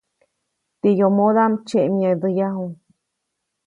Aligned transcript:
Teʼ 0.79 0.95
yomodaʼm 0.99 1.53
tsyeʼmyadäyaju. 1.67 2.67